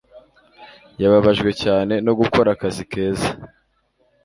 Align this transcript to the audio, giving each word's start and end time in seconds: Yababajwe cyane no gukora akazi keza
Yababajwe 1.01 1.49
cyane 1.63 1.93
no 2.05 2.13
gukora 2.19 2.47
akazi 2.55 2.83
keza 2.91 3.29